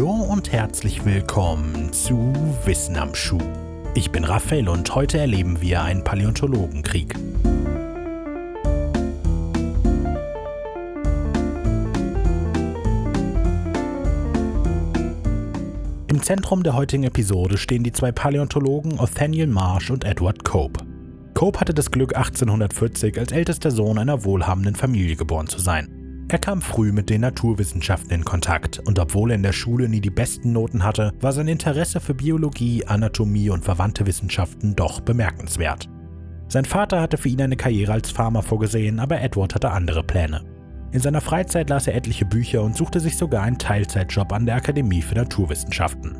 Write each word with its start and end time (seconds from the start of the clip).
Hallo 0.00 0.12
und 0.32 0.50
herzlich 0.50 1.04
willkommen 1.04 1.92
zu 1.92 2.32
Wissen 2.64 2.96
am 2.96 3.14
Schuh. 3.14 3.36
Ich 3.94 4.10
bin 4.10 4.24
Raphael 4.24 4.66
und 4.70 4.94
heute 4.94 5.18
erleben 5.18 5.60
wir 5.60 5.82
einen 5.82 6.02
Paläontologenkrieg. 6.02 7.14
Im 16.06 16.22
Zentrum 16.22 16.62
der 16.62 16.74
heutigen 16.76 17.04
Episode 17.04 17.58
stehen 17.58 17.82
die 17.82 17.92
zwei 17.92 18.10
Paläontologen 18.10 18.98
Othaniel 18.98 19.48
Marsh 19.48 19.90
und 19.90 20.04
Edward 20.04 20.46
Cope. 20.46 20.82
Cope 21.34 21.60
hatte 21.60 21.74
das 21.74 21.90
Glück, 21.90 22.16
1840 22.16 23.18
als 23.18 23.32
ältester 23.32 23.70
Sohn 23.70 23.98
einer 23.98 24.24
wohlhabenden 24.24 24.76
Familie 24.76 25.16
geboren 25.16 25.46
zu 25.46 25.58
sein. 25.58 25.99
Er 26.30 26.38
kam 26.38 26.62
früh 26.62 26.92
mit 26.92 27.10
den 27.10 27.22
Naturwissenschaften 27.22 28.12
in 28.12 28.24
Kontakt 28.24 28.78
und 28.78 29.00
obwohl 29.00 29.32
er 29.32 29.34
in 29.34 29.42
der 29.42 29.52
Schule 29.52 29.88
nie 29.88 30.00
die 30.00 30.10
besten 30.10 30.52
Noten 30.52 30.84
hatte, 30.84 31.12
war 31.20 31.32
sein 31.32 31.48
Interesse 31.48 31.98
für 31.98 32.14
Biologie, 32.14 32.86
Anatomie 32.86 33.50
und 33.50 33.64
verwandte 33.64 34.06
Wissenschaften 34.06 34.76
doch 34.76 35.00
bemerkenswert. 35.00 35.88
Sein 36.46 36.66
Vater 36.66 37.00
hatte 37.00 37.16
für 37.16 37.30
ihn 37.30 37.42
eine 37.42 37.56
Karriere 37.56 37.94
als 37.94 38.12
Farmer 38.12 38.44
vorgesehen, 38.44 39.00
aber 39.00 39.20
Edward 39.20 39.56
hatte 39.56 39.72
andere 39.72 40.04
Pläne. 40.04 40.44
In 40.92 41.00
seiner 41.00 41.20
Freizeit 41.20 41.68
las 41.68 41.88
er 41.88 41.96
etliche 41.96 42.26
Bücher 42.26 42.62
und 42.62 42.76
suchte 42.76 43.00
sich 43.00 43.16
sogar 43.16 43.42
einen 43.42 43.58
Teilzeitjob 43.58 44.32
an 44.32 44.46
der 44.46 44.54
Akademie 44.54 45.02
für 45.02 45.16
Naturwissenschaften. 45.16 46.16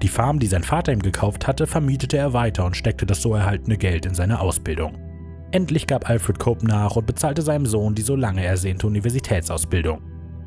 Die 0.00 0.08
Farm, 0.08 0.38
die 0.38 0.46
sein 0.46 0.64
Vater 0.64 0.94
ihm 0.94 1.02
gekauft 1.02 1.46
hatte, 1.46 1.66
vermietete 1.66 2.16
er 2.16 2.32
weiter 2.32 2.64
und 2.64 2.74
steckte 2.74 3.04
das 3.04 3.20
so 3.20 3.34
erhaltene 3.34 3.76
Geld 3.76 4.06
in 4.06 4.14
seine 4.14 4.40
Ausbildung. 4.40 5.11
Endlich 5.52 5.86
gab 5.86 6.08
Alfred 6.08 6.38
Cope 6.38 6.66
nach 6.66 6.96
und 6.96 7.06
bezahlte 7.06 7.42
seinem 7.42 7.66
Sohn 7.66 7.94
die 7.94 8.00
so 8.00 8.16
lange 8.16 8.42
ersehnte 8.42 8.86
Universitätsausbildung. 8.86 10.00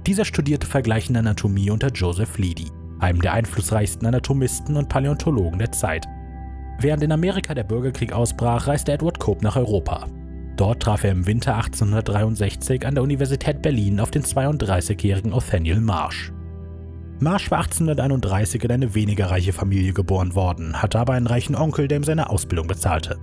Dieser 0.08 0.26
studierte 0.26 0.66
vergleichende 0.66 1.20
Anatomie 1.20 1.70
unter 1.70 1.89
Joseph 1.89 2.39
Leedy, 2.39 2.72
einem 3.00 3.22
der 3.22 3.33
einflussreichsten 3.33 4.08
Anatomisten 4.08 4.76
und 4.76 4.89
Paläontologen 4.89 5.59
der 5.59 5.72
Zeit. 5.72 6.08
Während 6.80 7.03
in 7.03 7.11
Amerika 7.11 7.53
der 7.53 7.64
Bürgerkrieg 7.64 8.14
ausbrach, 8.14 8.67
reiste 8.67 8.94
Edward 8.94 9.20
Cope 9.20 9.44
nach 9.44 9.56
Europa. 9.56 10.08
Dort 10.58 10.81
traf 10.81 11.03
er 11.03 11.11
im 11.11 11.28
Winter 11.28 11.56
1863 11.56 12.86
an 12.86 12.95
der 12.95 13.03
Universität 13.03 13.61
Berlin 13.61 14.00
auf 14.00 14.09
den 14.09 14.23
32-jährigen 14.23 15.33
Othaniel 15.33 15.81
Marsh. 15.81 16.33
Marsh 17.20 17.52
war 17.52 17.59
1831 17.59 18.64
in 18.64 18.72
eine 18.72 18.95
weniger 18.95 19.30
reiche 19.30 19.53
Familie 19.53 19.94
geboren 19.94 20.33
worden, 20.33 20.81
hatte 20.81 21.00
aber 21.00 21.14
einen 21.14 21.28
reichen 21.28 21.56
Onkel, 21.56 21.88
der 21.88 22.00
ihm 22.00 22.03
seine 22.03 22.30
Ausbildung 22.30 22.67
bezahlte. 22.67 23.20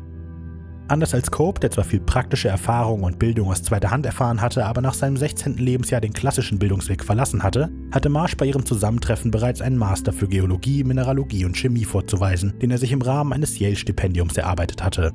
Anders 0.92 1.14
als 1.14 1.30
Cope, 1.30 1.58
der 1.58 1.70
zwar 1.70 1.84
viel 1.84 2.00
praktische 2.00 2.50
Erfahrung 2.50 3.04
und 3.04 3.18
Bildung 3.18 3.48
aus 3.48 3.62
zweiter 3.62 3.90
Hand 3.90 4.04
erfahren 4.04 4.42
hatte, 4.42 4.66
aber 4.66 4.82
nach 4.82 4.92
seinem 4.92 5.16
16. 5.16 5.56
Lebensjahr 5.56 6.02
den 6.02 6.12
klassischen 6.12 6.58
Bildungsweg 6.58 7.02
verlassen 7.02 7.42
hatte, 7.42 7.70
hatte 7.90 8.10
Marsh 8.10 8.36
bei 8.36 8.44
ihrem 8.44 8.66
Zusammentreffen 8.66 9.30
bereits 9.30 9.62
einen 9.62 9.78
Master 9.78 10.12
für 10.12 10.28
Geologie, 10.28 10.84
Mineralogie 10.84 11.46
und 11.46 11.56
Chemie 11.56 11.86
vorzuweisen, 11.86 12.52
den 12.60 12.70
er 12.70 12.76
sich 12.76 12.92
im 12.92 13.00
Rahmen 13.00 13.32
eines 13.32 13.58
Yale-Stipendiums 13.58 14.36
erarbeitet 14.36 14.84
hatte. 14.84 15.12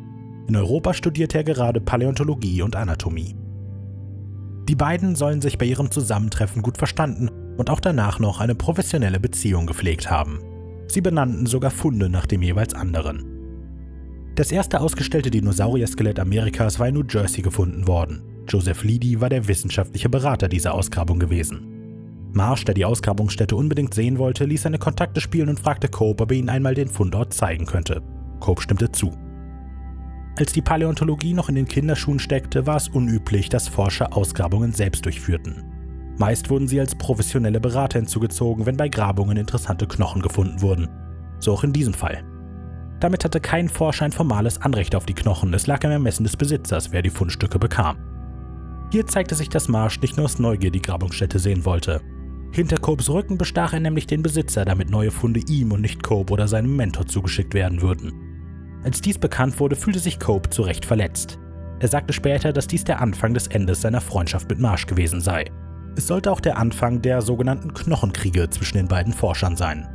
In 0.48 0.56
Europa 0.56 0.96
studierte 0.96 1.38
er 1.38 1.44
gerade 1.44 1.80
Paläontologie 1.80 2.64
und 2.64 2.76
Anatomie. 2.76 3.36
Die 4.68 4.76
beiden 4.76 5.16
sollen 5.16 5.42
sich 5.42 5.60
bei 5.60 5.68
ihrem 5.68 5.92
Zusammentreffen 5.92 6.64
gut 6.64 6.80
verstanden 6.80 7.30
und 7.56 7.70
auch 7.70 7.82
danach 7.82 8.18
noch 8.18 8.40
eine 8.40 8.56
professionelle 8.56 9.20
Beziehung 9.20 9.68
gepflegt 9.68 10.10
haben. 10.10 10.40
Sie 10.88 11.02
benannten 11.02 11.46
sogar 11.46 11.70
Funde 11.70 12.10
nach 12.10 12.26
dem 12.26 12.42
jeweils 12.42 12.74
anderen. 12.74 13.37
Das 14.38 14.52
erste 14.52 14.82
ausgestellte 14.82 15.32
Dinosaurier-Skelett 15.32 16.20
Amerikas 16.20 16.78
war 16.78 16.88
in 16.88 16.94
New 16.94 17.04
Jersey 17.10 17.42
gefunden 17.42 17.88
worden. 17.88 18.22
Joseph 18.48 18.84
Leedy 18.84 19.20
war 19.20 19.30
der 19.30 19.48
wissenschaftliche 19.48 20.10
Berater 20.10 20.48
dieser 20.48 20.76
Ausgrabung 20.76 21.18
gewesen. 21.18 22.30
Marsh, 22.34 22.64
der 22.64 22.76
die 22.76 22.86
Ausgrabungsstätte 22.86 23.56
unbedingt 23.56 23.96
sehen 23.96 24.20
wollte, 24.20 24.46
ließ 24.46 24.62
seine 24.62 24.78
Kontakte 24.78 25.22
spielen 25.22 25.50
und 25.50 25.60
fragte 25.60 25.88
Cope, 25.88 26.22
ob 26.22 26.32
er 26.32 26.38
ihnen 26.38 26.50
einmal 26.50 26.76
den 26.76 26.88
Fundort 26.88 27.34
zeigen 27.34 27.66
könnte. 27.66 28.04
Cope 28.40 28.62
stimmte 28.62 28.92
zu. 28.92 29.12
Als 30.38 30.54
die 30.54 30.62
Paläontologie 30.62 31.34
noch 31.34 31.50
in 31.50 31.56
den 31.56 31.68
Kinderschuhen 31.68 32.20
steckte, 32.20 32.68
war 32.68 32.76
es 32.76 32.90
unüblich, 32.90 33.50
dass 33.50 33.68
Forscher 33.68 34.16
Ausgrabungen 34.16 34.72
selbst 34.72 35.04
durchführten. 35.04 35.64
Meist 36.20 36.52
wurden 36.52 36.68
sie 36.68 36.80
als 36.80 36.94
professionelle 36.94 37.60
Berater 37.60 37.98
hinzugezogen, 37.98 38.68
wenn 38.68 38.78
bei 38.78 38.88
Grabungen 38.88 39.38
interessante 39.38 39.88
Knochen 39.88 40.22
gefunden 40.22 40.62
wurden. 40.62 40.90
So 41.40 41.54
auch 41.54 41.64
in 41.64 41.74
diesem 41.74 41.96
Fall. 41.96 42.24
Damit 43.00 43.24
hatte 43.24 43.40
kein 43.40 43.70
Forscher 43.70 44.06
ein 44.06 44.12
formales 44.12 44.62
Anrecht 44.62 44.96
auf 44.96 45.06
die 45.06 45.14
Knochen, 45.14 45.54
es 45.54 45.68
lag 45.68 45.84
im 45.84 45.92
Ermessen 45.92 46.24
des 46.24 46.36
Besitzers, 46.36 46.92
wer 46.92 47.02
die 47.02 47.12
Fundstücke 47.12 47.60
bekam. 47.60 47.98
Hier 48.92 49.06
zeigte 49.06 49.36
sich, 49.36 49.50
dass 49.50 49.68
Marsh 49.68 50.02
nicht 50.02 50.18
nur 50.18 50.26
aus 50.26 50.40
Neugier 50.40 50.72
die 50.72 50.82
Grabungsstätte 50.82 51.40
sehen 51.40 51.66
wollte. 51.66 52.02
Hinter 52.52 52.78
Copes 52.78 53.10
Rücken 53.10 53.38
bestach 53.38 53.74
er 53.74 53.82
nämlich 53.82 54.08
den 54.08 54.24
Besitzer, 54.24 54.66
damit 54.66 54.90
neue 54.90 55.12
Funde 55.12 55.42
ihm 55.48 55.74
und 55.74 55.82
nicht 55.82 56.02
Cope 56.02 56.34
oder 56.34 56.48
seinem 56.48 56.76
Mentor 56.76 57.06
zugeschickt 57.06 57.54
werden 57.54 57.82
würden. 57.82 58.14
Als 58.84 59.02
dies 59.02 59.18
bekannt 59.18 59.60
wurde, 59.60 59.76
fühlte 59.76 60.00
sich 60.00 60.20
Cope 60.20 60.50
zu 60.50 60.62
Recht 60.62 60.86
verletzt. 60.86 61.38
Er 61.80 61.90
sagte 61.90 62.14
später, 62.14 62.54
dass 62.54 62.68
dies 62.68 62.86
der 62.86 63.02
Anfang 63.02 63.34
des 63.34 63.48
Endes 63.48 63.82
seiner 63.82 64.02
Freundschaft 64.02 64.50
mit 64.50 64.60
Marsh 64.60 64.88
gewesen 64.88 65.22
sei. 65.22 65.46
Es 65.96 66.08
sollte 66.08 66.32
auch 66.32 66.40
der 66.40 66.58
Anfang 66.58 67.02
der 67.02 67.22
sogenannten 67.22 67.74
Knochenkriege 67.74 68.50
zwischen 68.50 68.78
den 68.78 68.88
beiden 68.88 69.14
Forschern 69.14 69.56
sein. 69.56 69.88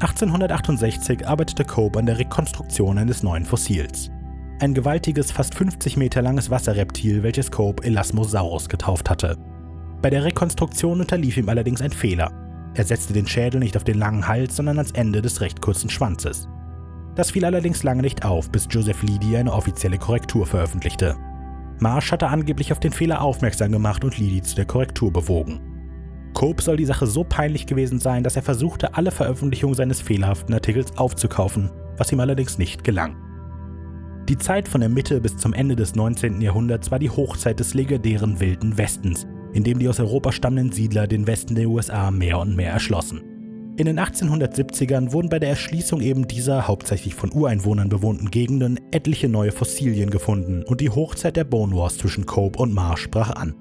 1868 0.00 1.26
arbeitete 1.26 1.64
Cope 1.64 1.98
an 1.98 2.04
der 2.04 2.18
Rekonstruktion 2.18 2.98
eines 2.98 3.22
neuen 3.22 3.46
Fossils. 3.46 4.10
Ein 4.60 4.74
gewaltiges, 4.74 5.32
fast 5.32 5.54
50 5.54 5.96
Meter 5.96 6.20
langes 6.20 6.50
Wasserreptil, 6.50 7.22
welches 7.22 7.50
Cope 7.50 7.82
Elasmosaurus 7.82 8.68
getauft 8.68 9.08
hatte. 9.08 9.38
Bei 10.02 10.10
der 10.10 10.24
Rekonstruktion 10.24 11.00
unterlief 11.00 11.38
ihm 11.38 11.48
allerdings 11.48 11.80
ein 11.80 11.92
Fehler. 11.92 12.30
Er 12.74 12.84
setzte 12.84 13.14
den 13.14 13.26
Schädel 13.26 13.58
nicht 13.58 13.74
auf 13.74 13.84
den 13.84 13.96
langen 13.96 14.28
Hals, 14.28 14.56
sondern 14.56 14.76
ans 14.76 14.90
Ende 14.90 15.22
des 15.22 15.40
recht 15.40 15.62
kurzen 15.62 15.88
Schwanzes. 15.88 16.46
Das 17.14 17.30
fiel 17.30 17.46
allerdings 17.46 17.82
lange 17.82 18.02
nicht 18.02 18.22
auf, 18.22 18.50
bis 18.50 18.68
Joseph 18.70 19.02
Leedy 19.02 19.38
eine 19.38 19.54
offizielle 19.54 19.96
Korrektur 19.96 20.44
veröffentlichte. 20.44 21.16
Marsh 21.78 22.12
hatte 22.12 22.28
angeblich 22.28 22.70
auf 22.70 22.80
den 22.80 22.92
Fehler 22.92 23.22
aufmerksam 23.22 23.72
gemacht 23.72 24.04
und 24.04 24.18
Leedy 24.18 24.42
zu 24.42 24.56
der 24.56 24.66
Korrektur 24.66 25.10
bewogen. 25.10 25.75
Cope 26.36 26.62
soll 26.62 26.76
die 26.76 26.84
Sache 26.84 27.06
so 27.06 27.24
peinlich 27.24 27.64
gewesen 27.66 27.98
sein, 27.98 28.22
dass 28.22 28.36
er 28.36 28.42
versuchte, 28.42 28.94
alle 28.94 29.10
Veröffentlichungen 29.10 29.74
seines 29.74 30.02
fehlerhaften 30.02 30.52
Artikels 30.52 30.94
aufzukaufen, 30.98 31.70
was 31.96 32.12
ihm 32.12 32.20
allerdings 32.20 32.58
nicht 32.58 32.84
gelang. 32.84 33.16
Die 34.28 34.36
Zeit 34.36 34.68
von 34.68 34.82
der 34.82 34.90
Mitte 34.90 35.22
bis 35.22 35.38
zum 35.38 35.54
Ende 35.54 35.76
des 35.76 35.94
19. 35.94 36.42
Jahrhunderts 36.42 36.90
war 36.90 36.98
die 36.98 37.08
Hochzeit 37.08 37.58
des 37.58 37.72
legendären 37.72 38.38
Wilden 38.38 38.76
Westens, 38.76 39.26
in 39.54 39.64
dem 39.64 39.78
die 39.78 39.88
aus 39.88 39.98
Europa 39.98 40.30
stammenden 40.30 40.72
Siedler 40.72 41.06
den 41.06 41.26
Westen 41.26 41.54
der 41.54 41.70
USA 41.70 42.10
mehr 42.10 42.38
und 42.38 42.54
mehr 42.54 42.70
erschlossen. 42.70 43.22
In 43.78 43.86
den 43.86 43.98
1870ern 43.98 45.12
wurden 45.12 45.30
bei 45.30 45.38
der 45.38 45.48
Erschließung 45.48 46.02
eben 46.02 46.28
dieser 46.28 46.68
hauptsächlich 46.68 47.14
von 47.14 47.32
Ureinwohnern 47.32 47.88
bewohnten 47.88 48.30
Gegenden 48.30 48.78
etliche 48.90 49.30
neue 49.30 49.52
Fossilien 49.52 50.10
gefunden 50.10 50.64
und 50.64 50.82
die 50.82 50.90
Hochzeit 50.90 51.36
der 51.36 51.44
Bone 51.44 51.74
Wars 51.74 51.96
zwischen 51.96 52.26
Cope 52.26 52.58
und 52.58 52.74
Marsh 52.74 53.10
brach 53.10 53.30
an. 53.30 53.54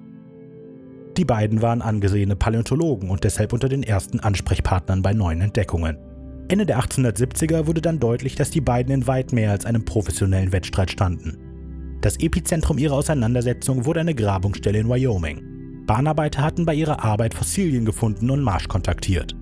Die 1.17 1.25
beiden 1.25 1.61
waren 1.61 1.81
angesehene 1.81 2.35
Paläontologen 2.35 3.09
und 3.09 3.23
deshalb 3.23 3.53
unter 3.53 3.69
den 3.69 3.83
ersten 3.83 4.19
Ansprechpartnern 4.19 5.01
bei 5.01 5.13
neuen 5.13 5.41
Entdeckungen. 5.41 5.97
Ende 6.49 6.65
der 6.65 6.79
1870er 6.79 7.67
wurde 7.67 7.81
dann 7.81 7.99
deutlich, 7.99 8.35
dass 8.35 8.51
die 8.51 8.61
beiden 8.61 8.93
in 8.93 9.07
weit 9.07 9.31
mehr 9.31 9.51
als 9.51 9.65
einem 9.65 9.85
professionellen 9.85 10.51
Wettstreit 10.51 10.91
standen. 10.91 11.37
Das 12.01 12.17
Epizentrum 12.17 12.77
ihrer 12.77 12.95
Auseinandersetzung 12.95 13.85
wurde 13.85 14.01
eine 14.01 14.13
Grabungsstelle 14.13 14.77
in 14.77 14.89
Wyoming. 14.89 15.85
Bahnarbeiter 15.87 16.43
hatten 16.43 16.65
bei 16.65 16.75
ihrer 16.75 17.03
Arbeit 17.03 17.33
Fossilien 17.33 17.85
gefunden 17.85 18.29
und 18.29 18.43
Marsh 18.43 18.67
kontaktiert. 18.67 19.35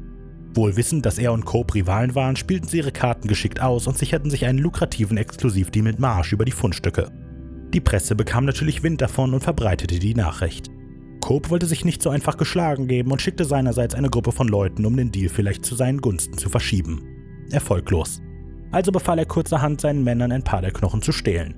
Wohl 0.54 0.78
wissend, 0.78 1.06
dass 1.06 1.18
er 1.18 1.34
und 1.34 1.46
Cope 1.46 1.74
Rivalen 1.74 2.14
waren, 2.14 2.36
spielten 2.36 2.68
sie 2.68 2.78
ihre 2.78 2.92
Karten 2.92 3.28
geschickt 3.28 3.62
aus 3.62 3.88
und 3.88 3.98
sicherten 3.98 4.30
sich 4.30 4.46
einen 4.46 4.60
lukrativen 4.60 5.18
Exklusivdeal 5.18 5.84
mit 5.84 6.00
Marsh 6.00 6.32
über 6.32 6.46
die 6.46 6.52
Fundstücke. 6.52 7.10
Die 7.74 7.82
Presse 7.82 8.16
bekam 8.16 8.46
natürlich 8.46 8.84
Wind 8.84 9.02
davon 9.02 9.34
und 9.34 9.42
verbreitete 9.42 9.98
die 9.98 10.14
Nachricht. 10.14 10.70
Cope 11.24 11.50
wollte 11.52 11.68
sich 11.68 11.86
nicht 11.86 12.02
so 12.04 12.10
einfach 12.10 12.36
geschlagen 12.36 12.90
geben 12.90 13.10
und 13.10 13.22
schickte 13.22 13.46
seinerseits 13.46 13.96
eine 13.96 14.10
Gruppe 14.10 14.34
von 14.34 14.50
Leuten, 14.50 14.86
um 14.86 14.98
den 14.98 15.10
Deal 15.10 15.30
vielleicht 15.30 15.64
zu 15.64 15.74
seinen 15.74 16.02
Gunsten 16.02 16.38
zu 16.38 16.50
verschieben. 16.50 17.02
Erfolglos. 17.50 18.22
Also 18.74 18.92
befahl 18.92 19.20
er 19.20 19.26
kurzerhand 19.26 19.80
seinen 19.80 20.04
Männern 20.04 20.34
ein 20.34 20.44
paar 20.44 20.60
der 20.60 20.72
Knochen 20.72 21.02
zu 21.02 21.14
stehlen. 21.14 21.56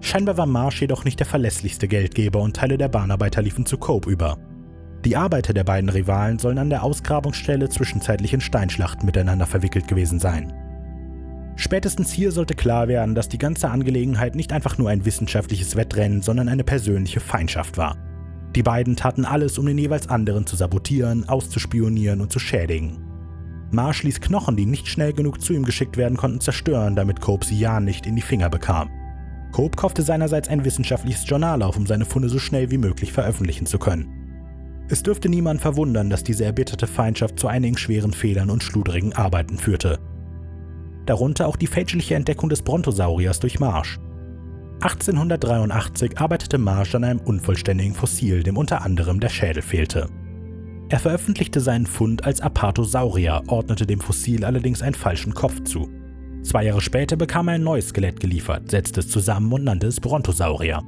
Scheinbar 0.00 0.38
war 0.38 0.46
Marsh 0.46 0.80
jedoch 0.80 1.04
nicht 1.04 1.18
der 1.18 1.26
verlässlichste 1.26 1.86
Geldgeber 1.86 2.40
und 2.40 2.56
Teile 2.56 2.78
der 2.78 2.88
Bahnarbeiter 2.88 3.42
liefen 3.42 3.66
zu 3.66 3.76
Cope 3.76 4.08
über. 4.08 4.38
Die 5.04 5.16
Arbeiter 5.16 5.52
der 5.52 5.64
beiden 5.64 5.90
Rivalen 5.90 6.38
sollen 6.38 6.56
an 6.56 6.70
der 6.70 6.82
Ausgrabungsstelle 6.82 7.68
zwischenzeitlich 7.68 8.32
in 8.32 8.40
Steinschlachten 8.40 9.04
miteinander 9.04 9.44
verwickelt 9.44 9.86
gewesen 9.86 10.18
sein. 10.18 10.54
Spätestens 11.56 12.10
hier 12.10 12.32
sollte 12.32 12.54
klar 12.54 12.88
werden, 12.88 13.14
dass 13.14 13.28
die 13.28 13.36
ganze 13.36 13.68
Angelegenheit 13.68 14.34
nicht 14.34 14.50
einfach 14.50 14.78
nur 14.78 14.88
ein 14.88 15.04
wissenschaftliches 15.04 15.76
Wettrennen, 15.76 16.22
sondern 16.22 16.48
eine 16.48 16.64
persönliche 16.64 17.20
Feindschaft 17.20 17.76
war. 17.76 17.94
Die 18.54 18.62
beiden 18.62 18.96
taten 18.96 19.24
alles, 19.24 19.58
um 19.58 19.66
den 19.66 19.78
jeweils 19.78 20.08
anderen 20.08 20.46
zu 20.46 20.56
sabotieren, 20.56 21.28
auszuspionieren 21.28 22.20
und 22.20 22.32
zu 22.32 22.38
schädigen. 22.38 22.98
Marsh 23.70 24.02
ließ 24.02 24.20
Knochen, 24.20 24.56
die 24.56 24.64
nicht 24.64 24.88
schnell 24.88 25.12
genug 25.12 25.42
zu 25.42 25.52
ihm 25.52 25.64
geschickt 25.64 25.96
werden 25.96 26.16
konnten, 26.16 26.40
zerstören, 26.40 26.96
damit 26.96 27.20
Cope 27.20 27.44
sie 27.44 27.58
ja 27.58 27.80
nicht 27.80 28.06
in 28.06 28.16
die 28.16 28.22
Finger 28.22 28.48
bekam. 28.48 28.88
Cope 29.52 29.76
kaufte 29.76 30.02
seinerseits 30.02 30.48
ein 30.48 30.64
wissenschaftliches 30.64 31.28
Journal 31.28 31.62
auf, 31.62 31.76
um 31.76 31.86
seine 31.86 32.06
Funde 32.06 32.28
so 32.28 32.38
schnell 32.38 32.70
wie 32.70 32.78
möglich 32.78 33.12
veröffentlichen 33.12 33.66
zu 33.66 33.78
können. 33.78 34.08
Es 34.90 35.02
dürfte 35.02 35.28
niemand 35.28 35.60
verwundern, 35.60 36.08
dass 36.08 36.24
diese 36.24 36.46
erbitterte 36.46 36.86
Feindschaft 36.86 37.38
zu 37.38 37.46
einigen 37.46 37.76
schweren 37.76 38.12
Fehlern 38.12 38.48
und 38.48 38.62
schludrigen 38.62 39.12
Arbeiten 39.12 39.58
führte. 39.58 39.98
Darunter 41.04 41.46
auch 41.46 41.56
die 41.56 41.66
fälschliche 41.66 42.14
Entdeckung 42.14 42.48
des 42.48 42.62
Brontosauriers 42.62 43.40
durch 43.40 43.60
Marsh. 43.60 43.98
1883 44.80 46.18
arbeitete 46.18 46.56
Marsh 46.56 46.94
an 46.94 47.02
einem 47.02 47.18
unvollständigen 47.20 47.94
Fossil, 47.94 48.44
dem 48.44 48.56
unter 48.56 48.82
anderem 48.82 49.18
der 49.18 49.28
Schädel 49.28 49.60
fehlte. 49.60 50.08
Er 50.88 51.00
veröffentlichte 51.00 51.60
seinen 51.60 51.86
Fund 51.86 52.24
als 52.24 52.40
Apatosaurier, 52.40 53.42
ordnete 53.48 53.86
dem 53.86 54.00
Fossil 54.00 54.44
allerdings 54.44 54.80
einen 54.80 54.94
falschen 54.94 55.34
Kopf 55.34 55.64
zu. 55.64 55.88
Zwei 56.42 56.64
Jahre 56.64 56.80
später 56.80 57.16
bekam 57.16 57.48
er 57.48 57.54
ein 57.54 57.64
neues 57.64 57.88
Skelett 57.88 58.20
geliefert, 58.20 58.70
setzte 58.70 59.00
es 59.00 59.08
zusammen 59.08 59.52
und 59.52 59.64
nannte 59.64 59.88
es 59.88 59.98
Brontosaurier. 59.98 60.80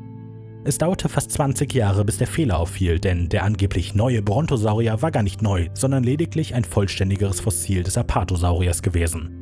Es 0.62 0.78
dauerte 0.78 1.08
fast 1.08 1.32
20 1.32 1.75
Jahre, 1.75 2.04
bis 2.04 2.19
der 2.19 2.28
Fehler 2.28 2.60
auffiel, 2.60 3.00
denn 3.00 3.28
der 3.28 3.42
angeblich 3.42 3.96
neue 3.96 4.22
Brontosaurier 4.22 5.02
war 5.02 5.10
gar 5.10 5.25
nicht 5.25 5.42
neu, 5.42 5.69
sondern 5.75 6.04
lediglich 6.04 6.54
ein 6.54 6.64
vollständigeres 6.64 7.40
Fossil 7.40 7.82
des 7.82 7.98
Apatosauriers 7.98 8.82
gewesen. 8.82 9.39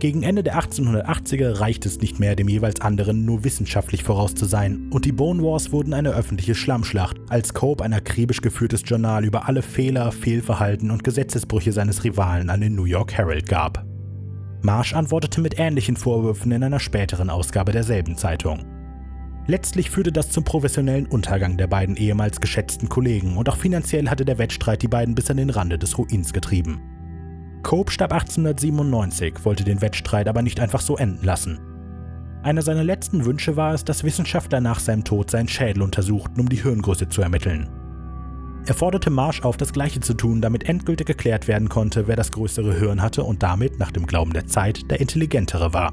Gegen 0.00 0.22
Ende 0.22 0.42
der 0.42 0.58
1880er 0.58 1.60
reichte 1.60 1.86
es 1.86 2.00
nicht 2.00 2.18
mehr, 2.18 2.34
dem 2.34 2.48
jeweils 2.48 2.80
anderen 2.80 3.26
nur 3.26 3.44
wissenschaftlich 3.44 4.02
voraus 4.02 4.34
zu 4.34 4.46
sein, 4.46 4.88
und 4.90 5.04
die 5.04 5.12
Bone 5.12 5.42
Wars 5.42 5.72
wurden 5.72 5.92
eine 5.92 6.14
öffentliche 6.14 6.54
Schlammschlacht, 6.54 7.18
als 7.28 7.52
Cope 7.52 7.84
ein 7.84 7.92
akribisch 7.92 8.40
geführtes 8.40 8.80
Journal 8.86 9.26
über 9.26 9.46
alle 9.46 9.60
Fehler, 9.60 10.10
Fehlverhalten 10.10 10.90
und 10.90 11.04
Gesetzesbrüche 11.04 11.72
seines 11.72 12.02
Rivalen 12.02 12.48
an 12.48 12.62
den 12.62 12.76
New 12.76 12.86
York 12.86 13.12
Herald 13.12 13.46
gab. 13.46 13.84
Marsh 14.62 14.94
antwortete 14.94 15.42
mit 15.42 15.58
ähnlichen 15.58 15.96
Vorwürfen 15.96 16.50
in 16.50 16.64
einer 16.64 16.80
späteren 16.80 17.28
Ausgabe 17.28 17.72
derselben 17.72 18.16
Zeitung. 18.16 18.64
Letztlich 19.48 19.90
führte 19.90 20.12
das 20.12 20.30
zum 20.30 20.44
professionellen 20.44 21.08
Untergang 21.08 21.58
der 21.58 21.66
beiden 21.66 21.96
ehemals 21.96 22.40
geschätzten 22.40 22.88
Kollegen 22.88 23.36
und 23.36 23.50
auch 23.50 23.56
finanziell 23.58 24.08
hatte 24.08 24.24
der 24.24 24.38
Wettstreit 24.38 24.80
die 24.80 24.88
beiden 24.88 25.14
bis 25.14 25.30
an 25.30 25.36
den 25.36 25.50
Rande 25.50 25.76
des 25.76 25.98
Ruins 25.98 26.32
getrieben. 26.32 26.80
Cope 27.62 27.92
starb 27.92 28.12
1897, 28.12 29.44
wollte 29.44 29.64
den 29.64 29.80
Wettstreit 29.80 30.28
aber 30.28 30.42
nicht 30.42 30.60
einfach 30.60 30.80
so 30.80 30.96
enden 30.96 31.24
lassen. 31.24 31.60
Einer 32.42 32.62
seiner 32.62 32.84
letzten 32.84 33.26
Wünsche 33.26 33.56
war 33.56 33.74
es, 33.74 33.84
dass 33.84 34.02
Wissenschaftler 34.02 34.60
nach 34.60 34.80
seinem 34.80 35.04
Tod 35.04 35.30
seinen 35.30 35.48
Schädel 35.48 35.82
untersuchten, 35.82 36.40
um 36.40 36.48
die 36.48 36.62
Hirngröße 36.62 37.08
zu 37.08 37.20
ermitteln. 37.20 37.68
Er 38.66 38.74
forderte 38.74 39.10
Marsh 39.10 39.42
auf, 39.42 39.56
das 39.56 39.72
Gleiche 39.72 40.00
zu 40.00 40.14
tun, 40.14 40.40
damit 40.40 40.68
endgültig 40.68 41.06
geklärt 41.06 41.48
werden 41.48 41.68
konnte, 41.68 42.08
wer 42.08 42.16
das 42.16 42.32
größere 42.32 42.74
Hirn 42.74 43.02
hatte 43.02 43.24
und 43.24 43.42
damit, 43.42 43.78
nach 43.78 43.90
dem 43.90 44.06
Glauben 44.06 44.32
der 44.32 44.46
Zeit, 44.46 44.90
der 44.90 45.00
intelligentere 45.00 45.72
war. 45.72 45.92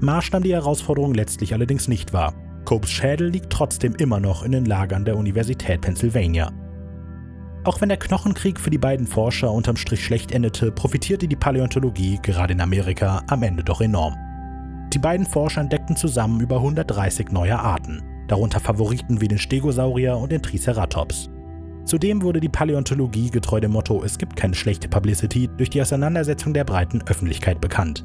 Marsh 0.00 0.32
nahm 0.32 0.42
die 0.42 0.52
Herausforderung 0.52 1.14
letztlich 1.14 1.54
allerdings 1.54 1.88
nicht 1.88 2.12
wahr. 2.12 2.34
Copes 2.64 2.90
Schädel 2.90 3.28
liegt 3.28 3.50
trotzdem 3.50 3.94
immer 3.94 4.20
noch 4.20 4.42
in 4.42 4.52
den 4.52 4.64
Lagern 4.64 5.04
der 5.04 5.16
Universität 5.16 5.80
Pennsylvania. 5.80 6.52
Auch 7.64 7.80
wenn 7.80 7.88
der 7.88 7.98
Knochenkrieg 7.98 8.58
für 8.58 8.70
die 8.70 8.78
beiden 8.78 9.06
Forscher 9.06 9.52
unterm 9.52 9.76
Strich 9.76 10.04
schlecht 10.04 10.32
endete, 10.32 10.72
profitierte 10.72 11.28
die 11.28 11.36
Paläontologie, 11.36 12.18
gerade 12.20 12.54
in 12.54 12.60
Amerika, 12.60 13.22
am 13.28 13.44
Ende 13.44 13.62
doch 13.62 13.80
enorm. 13.80 14.16
Die 14.92 14.98
beiden 14.98 15.24
Forscher 15.24 15.60
entdeckten 15.60 15.94
zusammen 15.94 16.40
über 16.40 16.56
130 16.56 17.30
neue 17.30 17.56
Arten, 17.56 18.02
darunter 18.26 18.58
Favoriten 18.58 19.20
wie 19.20 19.28
den 19.28 19.38
Stegosaurier 19.38 20.16
und 20.16 20.32
den 20.32 20.42
Triceratops. 20.42 21.30
Zudem 21.84 22.22
wurde 22.22 22.40
die 22.40 22.48
Paläontologie 22.48 23.30
getreu 23.30 23.60
dem 23.60 23.72
Motto 23.72 24.02
Es 24.04 24.18
gibt 24.18 24.34
keine 24.34 24.54
schlechte 24.54 24.88
Publicity 24.88 25.48
durch 25.56 25.70
die 25.70 25.82
Auseinandersetzung 25.82 26.52
der 26.52 26.64
breiten 26.64 27.02
Öffentlichkeit 27.02 27.60
bekannt. 27.60 28.04